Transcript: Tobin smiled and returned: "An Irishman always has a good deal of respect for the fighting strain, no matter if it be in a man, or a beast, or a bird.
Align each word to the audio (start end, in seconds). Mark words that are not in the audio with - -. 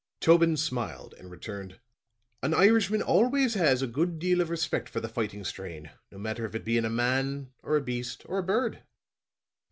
Tobin 0.19 0.57
smiled 0.57 1.13
and 1.19 1.29
returned: 1.29 1.79
"An 2.41 2.55
Irishman 2.55 3.03
always 3.03 3.53
has 3.53 3.83
a 3.83 3.87
good 3.87 4.17
deal 4.17 4.41
of 4.41 4.49
respect 4.49 4.89
for 4.89 4.99
the 4.99 5.07
fighting 5.07 5.43
strain, 5.43 5.91
no 6.11 6.17
matter 6.17 6.43
if 6.43 6.55
it 6.55 6.65
be 6.65 6.75
in 6.75 6.85
a 6.85 6.89
man, 6.89 7.51
or 7.61 7.77
a 7.77 7.81
beast, 7.83 8.23
or 8.25 8.39
a 8.39 8.43
bird. 8.43 8.81